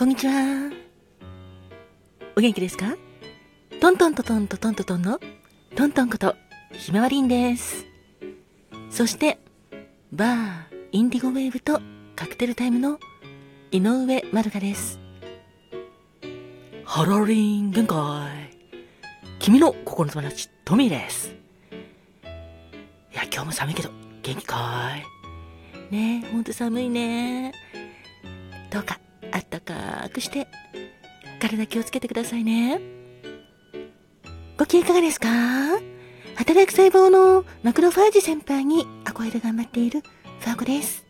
[0.00, 0.72] こんにちは。
[2.34, 2.96] お元気ですか？
[3.82, 5.20] トントントントントントントンの
[5.76, 6.36] トントンこと
[6.72, 7.84] ひまわりんです。
[8.88, 9.38] そして、
[10.10, 11.82] バー、インディゴウェーブと
[12.16, 12.98] カクテルタイムの
[13.72, 14.98] 井上まるかです。
[16.86, 18.56] ハローリン限界。
[19.38, 21.28] 君の心の友達、トミーです。
[21.28, 21.30] い
[23.14, 23.90] や、今日も寒いけど、
[24.22, 25.92] 元気かーい？
[25.94, 27.52] ねえ、ほんと寒いね。
[28.70, 28.98] どうか、
[29.40, 30.46] あったかくして、
[31.40, 32.78] 体気をつけてくださいね。
[34.58, 35.28] ご機嫌いかがですか？
[36.36, 41.06] 働く細胞のマクロファージ先輩に憧れ頑張っているファーコです。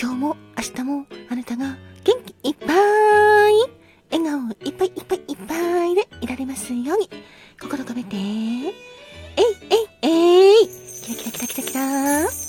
[0.00, 3.54] 今日も明日もあなたが元気いっぱい、
[4.10, 7.08] 笑顔いっぱいいっぱいいっぱいでいられますように、
[7.60, 8.72] 心込めて、えい
[9.70, 10.68] えいえい
[11.02, 12.45] キラキラキラキラキラ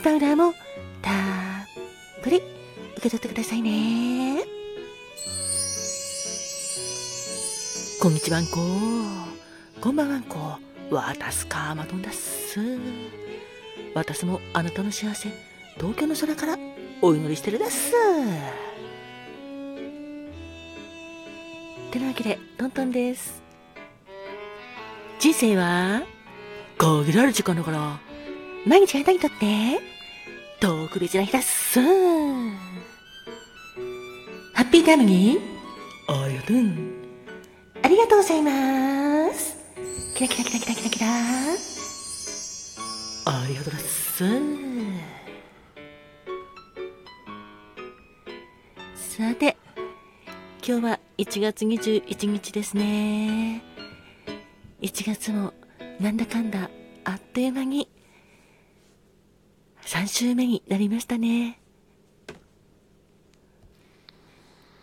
[0.00, 0.54] ーパウダーも
[1.02, 1.12] たっ
[2.22, 4.42] ぷり受け取ってくださいね。
[8.00, 8.58] こんにちはんこ。
[9.80, 10.58] こんばんはんこ。
[10.90, 12.58] わたすかまどんだっす。
[13.94, 15.28] 私もあなたの幸せ、
[15.76, 16.56] 東京の空から
[17.02, 17.92] お祈りしてるです。
[21.90, 23.42] てなわけで、トントンです。
[25.18, 26.02] 人生は、
[26.78, 28.09] 限られる時間だから、
[28.66, 29.80] 毎日あなたにとって、
[30.60, 31.80] 特別な日だっす。
[31.80, 31.88] ハ
[34.62, 35.38] ッピータイムに、
[36.06, 36.56] ありがとう。
[37.82, 39.56] ありがとうございます。
[40.14, 41.06] キラキラキラキラキラキラ。
[43.26, 44.24] ありがとうです。
[48.94, 49.56] さて、
[50.66, 53.62] 今日は1月21日ですね。
[54.82, 55.54] 1月も
[55.98, 56.70] なんだかんだ
[57.04, 57.88] あっという間に
[59.90, 61.58] 3週目になりましたね。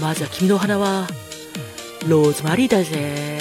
[0.00, 1.08] まずは君のお花は、
[2.06, 3.40] ローズマリーだぜ。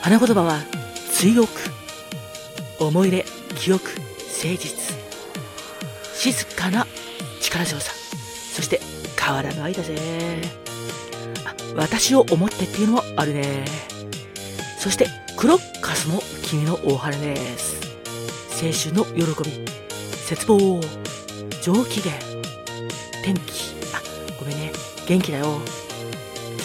[0.00, 0.60] 花言葉は、
[1.12, 1.50] 強く、
[2.80, 3.24] 思い入れ、
[3.56, 4.96] 記憶、誠実。
[6.14, 6.86] 静かな
[7.40, 7.92] 力強さ。
[8.52, 8.80] そして、
[9.20, 9.94] 変わらぬ愛だぜ。
[11.76, 13.87] 私を思ってっていうのもあるね。
[14.78, 17.80] そして、クロッカスも君の大花です。
[18.62, 19.64] 青春の喜び、
[20.28, 20.80] 絶望、
[21.62, 22.12] 上機嫌、
[23.24, 24.00] 天気あ、
[24.38, 24.72] ごめんね。
[25.06, 25.60] 元気だよ。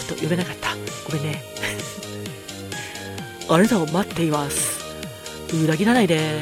[0.06, 0.70] ちょっと呼べなかった。
[1.06, 1.42] ごめんね。
[3.48, 4.80] あなたを待っています。
[5.52, 6.40] 裏切らないで。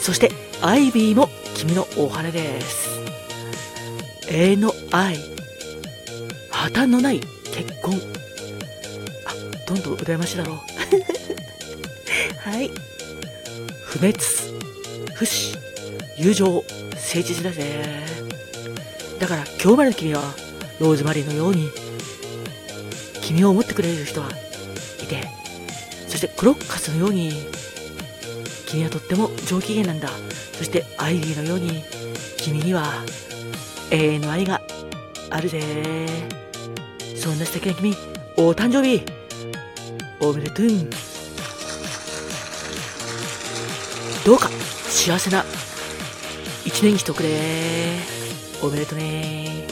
[0.00, 0.32] そして、
[0.62, 2.88] アイビーも君のお花です。
[4.30, 5.18] 永遠の愛。
[6.50, 7.33] 破綻のない。
[9.74, 10.56] んどん羨ましいだろう。
[12.50, 12.70] はい。
[13.84, 14.18] 不滅、
[15.14, 15.56] 不死、
[16.16, 18.04] 友情、誠実だぜ。
[19.18, 20.22] だから今日までの君は
[20.80, 21.70] ローズマリーのように
[23.22, 24.28] 君を思ってくれる人は
[25.02, 25.26] いて
[26.08, 27.32] そしてクロッカスのように
[28.66, 30.10] 君はとっても上機嫌なんだ
[30.52, 31.82] そしてアイビーのように
[32.36, 33.04] 君には
[33.90, 34.60] 永遠の愛が
[35.30, 35.62] あるぜ
[37.16, 37.94] そんな素敵な君
[38.36, 39.02] お誕生日
[40.20, 40.66] おめでとう。
[44.24, 44.48] どうか。
[44.88, 45.44] 幸せな。
[46.64, 47.98] 一年にしとくれ
[48.62, 49.66] おめでとうね。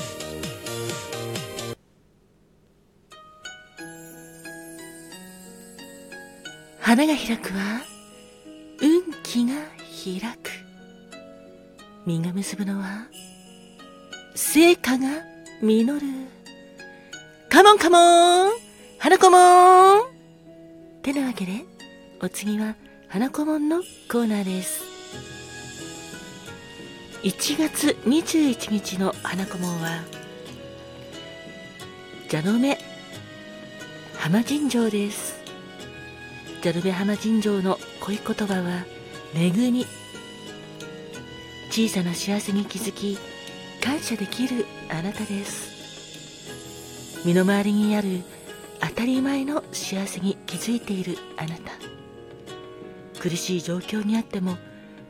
[6.80, 7.80] 花が開くは
[8.82, 9.54] 運気が
[10.04, 10.50] 開く。
[12.04, 13.06] 実が結ぶのは。
[14.34, 15.08] 成果が
[15.62, 16.06] 実る。
[17.48, 18.52] カモンカモン。
[18.98, 20.11] 花子もん
[21.02, 21.64] てなわけで、
[22.20, 22.76] お次は
[23.08, 24.84] 花子もんのコーナーです。
[27.24, 30.02] 1月21日の花子もんは、
[32.30, 32.78] 蛇の目
[34.16, 35.42] 浜尋常です。
[36.62, 38.84] 蛇の目浜尋常の恋言葉は、
[39.34, 39.86] 恵み。
[41.70, 43.18] 小さな幸せに気づき、
[43.82, 45.72] 感謝できるあなたです
[47.24, 48.22] 身の回りにある
[48.82, 51.72] 当たり前の幸せに気づいているあなた。
[53.20, 54.56] 苦しい状況にあっても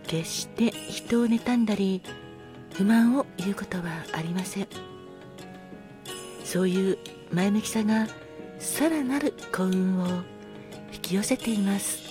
[0.06, 2.02] 決して人を妬んだり
[2.74, 4.69] 不満を言うことはありません。
[6.44, 6.98] そういう
[7.32, 8.06] 前向きさが
[8.58, 10.06] さらなる幸運を
[10.92, 12.02] 引き寄せています。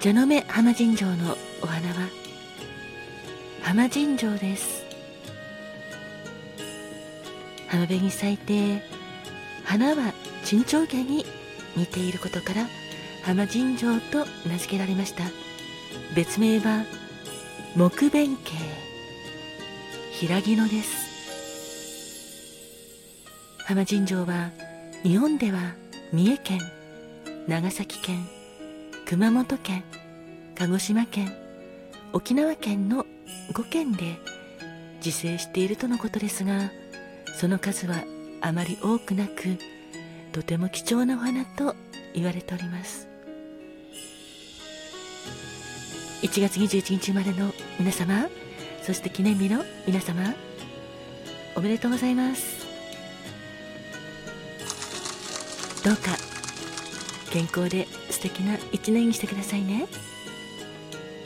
[0.00, 2.08] 蛇の目浜尋常のお花は
[3.62, 4.93] 浜尋常です。
[7.74, 8.84] 浜辺に咲いて
[9.64, 11.26] 花は沈丁花に
[11.76, 12.68] 似ていることから
[13.24, 15.24] 浜尋常と名付けられました。
[16.14, 16.84] 別名は
[17.76, 18.52] 木弁慶。
[20.12, 21.04] 平木野です。
[23.64, 24.50] 浜尋常は
[25.02, 25.74] 日本では
[26.12, 26.60] 三重県
[27.48, 28.24] 長崎県
[29.04, 29.82] 熊本県
[30.54, 31.34] 鹿児島県
[32.12, 33.04] 沖縄県の
[33.52, 34.16] 5県で
[35.04, 36.70] 自生しているとのことですが
[37.38, 38.04] その数は
[38.40, 39.58] あまり多くなく
[40.32, 41.74] とても貴重なお花と
[42.14, 43.08] 言われております。
[46.22, 48.28] 1月21日生まれの皆様
[48.82, 50.34] そして記念日の皆様
[51.54, 52.64] おめでとうございます。
[55.84, 56.16] どうか
[57.30, 59.86] 健康で素敵な一年にしてくださいね。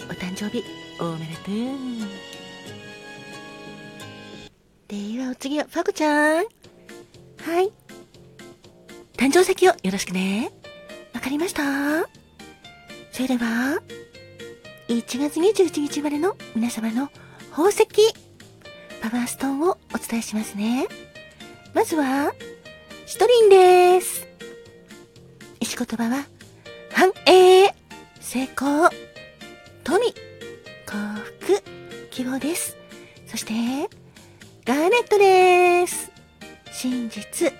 [0.09, 0.65] お誕生日
[1.01, 2.38] おめでとう。
[4.89, 6.37] では、お次は、ファコちゃん。
[6.37, 6.43] は
[7.61, 7.71] い。
[9.19, 10.51] 誕生石をよろしくね。
[11.13, 12.09] わかりました
[13.13, 13.83] それでは、
[14.89, 17.11] 1月21日までの皆様の
[17.51, 17.87] 宝石、
[19.03, 20.87] パワーストーンをお伝えしますね。
[21.75, 22.33] まずは、
[23.05, 24.27] シトリンです。
[25.61, 26.25] 石言葉は、
[26.93, 27.75] 繁栄、
[28.21, 28.89] 成功、
[29.85, 30.15] 富、幸
[31.41, 31.63] 福、
[32.11, 32.75] 希望です。
[33.27, 33.53] そして、
[34.69, 36.13] ガーネットです。
[36.71, 37.51] 真実、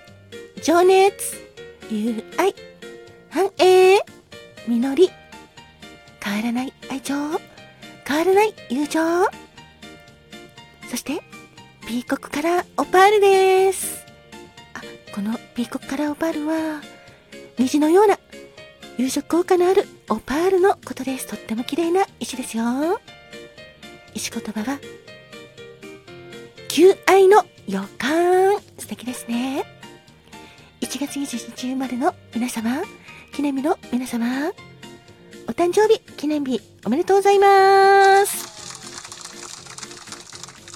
[0.61, 1.43] 情熱、
[1.89, 2.53] 友愛、
[3.31, 3.97] 繁栄、
[4.67, 5.09] 実り、
[6.23, 7.15] 変わらない愛情、
[8.05, 8.99] 変わらない友情。
[10.87, 11.19] そして、
[11.87, 14.05] ピーコックカラーオパールです。
[14.75, 16.83] あ、このピーコックカラーオパールは、
[17.57, 18.19] 虹のような
[18.99, 21.25] 夕食効果のあるオパールのことです。
[21.25, 23.01] とっても綺麗な石ですよ。
[24.13, 24.79] 石言葉は、
[26.69, 28.55] 求愛の予感。
[28.77, 29.65] 素敵ですね。
[30.81, 32.83] 1月21日生まれの皆様、
[33.33, 34.51] 記念日の皆様、
[35.47, 38.47] お誕生日記念日おめでとうございます。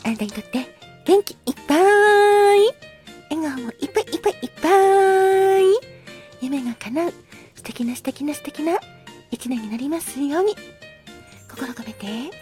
[0.04, 0.75] あなたにとって
[1.06, 1.80] 元気いっぱい、
[3.30, 5.63] 笑顔もいっぱいいっぱいいっぱい、
[6.42, 7.13] 夢が叶う
[7.54, 8.80] 素敵な素敵な素敵な
[9.30, 10.56] 一年になりますように。
[11.50, 12.36] 心込めて、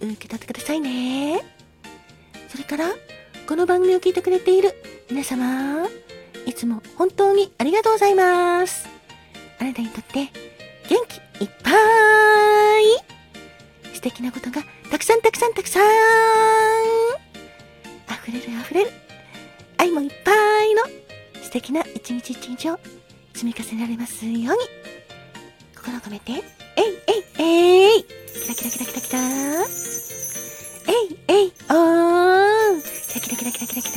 [0.00, 1.42] 受け取ってくださいね。
[2.48, 2.90] それから、
[3.46, 4.74] この番組を聞いてくれている
[5.10, 5.86] 皆様、
[6.46, 8.88] いつも本当にありがとうございます。
[9.58, 10.30] あなたにとって
[10.88, 10.98] 元
[11.38, 12.84] 気いっぱい。
[13.94, 15.82] 素敵なことがたくさんたくさんたくさん。
[18.08, 18.90] 溢れる溢れる。
[19.76, 20.32] 愛もいっぱ
[20.64, 20.82] いの
[21.42, 22.78] 素敵な一日一日を
[23.34, 24.46] 積み重ねられますように。
[25.76, 26.42] 心を込めてえい
[27.38, 28.04] えいえい。
[28.04, 29.89] キラキラキラキラキラ。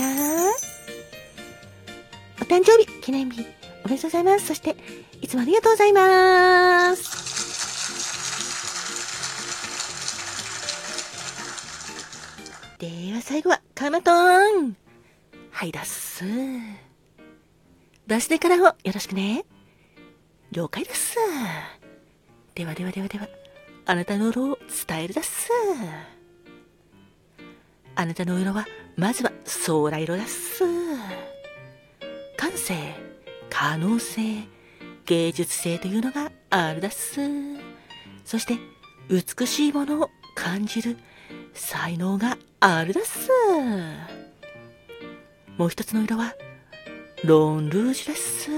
[0.04, 0.54] キラキラキラキラ
[2.42, 3.46] お誕生日記念日
[3.86, 4.76] おめでとうございますそして
[5.22, 7.24] いつもありがとうございます
[12.80, 14.76] では最後は、カマトーン
[15.52, 16.26] はい、だっす。
[18.08, 19.46] バスデからをよろしくね。
[20.52, 21.16] 了解です。
[22.56, 23.30] ではではではでは、
[23.86, 25.50] あなたの色を伝えるだっす。
[27.96, 29.32] あなたの色は、まずは
[29.66, 30.64] 空色だっす。
[32.38, 32.76] 感性、
[33.50, 34.22] 可能性、
[35.06, 37.22] 芸術性というのがあるだっす。
[38.24, 38.58] そして、
[39.10, 40.98] 美しいものを感じる
[41.54, 43.30] 才能があるだっす。
[45.58, 46.36] もう一つの色は、
[47.24, 48.50] ロンルージュです。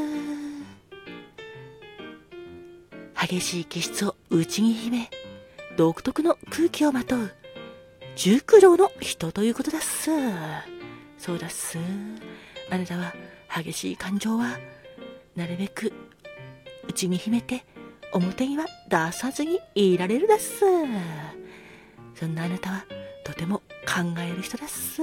[3.27, 5.09] 激しい気質を内に秘め、
[5.77, 7.31] 独特の空気をまとう、
[8.15, 10.09] 熟女の人ということだっす。
[11.17, 11.77] そうだっす。
[12.69, 13.13] あなたは
[13.53, 14.57] 激しい感情は、
[15.35, 15.91] なるべく
[16.87, 17.65] 内に秘めて、
[18.13, 20.61] 表には出さずにいられるだっす。
[22.15, 22.85] そんなあなたは、
[23.25, 25.01] とても考える人だっす。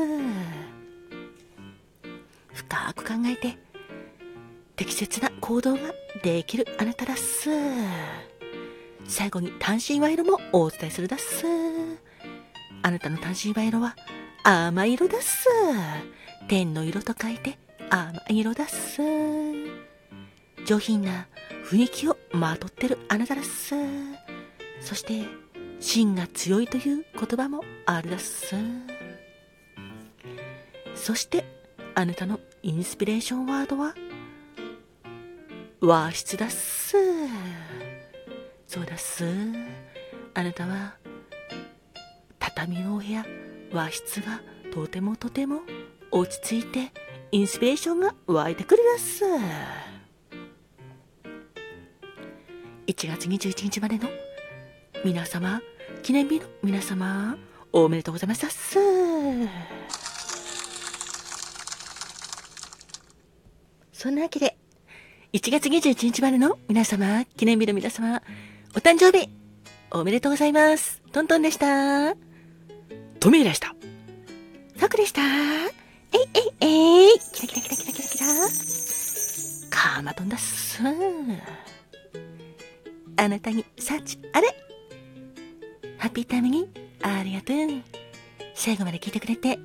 [2.54, 3.58] 深く考えて、
[4.74, 5.80] 適切な行動が
[6.22, 7.50] できるあなただっす。
[9.06, 11.61] 最後に単身賄賂もお伝えするだっす。
[12.82, 13.96] あなたの単身賄賂は
[14.42, 15.48] 甘い色だっす。
[16.48, 17.58] 天の色と書いて
[17.90, 19.00] 甘い色だっす。
[20.66, 21.26] 上品な
[21.64, 23.74] 雰囲気をまとってるあなただっす。
[24.80, 25.26] そして、
[25.80, 28.54] 芯が強いという言葉もあるだっす。
[30.94, 31.44] そして、
[31.94, 33.94] あなたのインスピレーションワードは
[35.80, 36.96] 和室だっす。
[38.66, 39.24] そうだっす。
[40.34, 40.94] あなたは、
[42.62, 43.26] 畳のお部屋、
[43.72, 44.40] 和室が
[44.72, 45.62] とてもとても
[46.12, 46.92] 落ち着いて、
[47.32, 49.24] インスピレーションが湧いてくるだっす。
[52.86, 54.08] 1月21日までの
[55.04, 55.60] 皆様、
[56.04, 57.36] 記念日の皆様、
[57.72, 58.78] おめでとうございますす。
[63.92, 64.56] そんなわけで、
[65.32, 68.22] 1月21日までの皆様、記念日の皆様、
[68.76, 69.30] お誕生日、
[69.90, 71.02] おめでとうございます。
[71.10, 72.31] トントンでした。
[73.22, 73.72] トミーでした。
[74.76, 75.20] サクでした。
[75.22, 75.28] えい
[76.34, 77.18] えいえい。
[77.32, 78.26] キラキラキラキラキラキラ。
[79.70, 80.82] カーマトンだっす。
[83.16, 84.48] あなたに幸あれ。
[85.98, 86.68] ハッピータイムに
[87.00, 87.56] ありがとう。
[88.56, 89.56] 最後まで聞いてくれて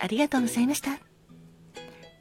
[0.00, 0.98] ありがとうございました。